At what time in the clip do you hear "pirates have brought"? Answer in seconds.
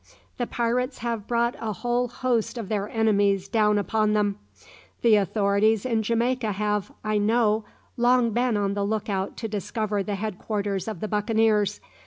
0.47-1.53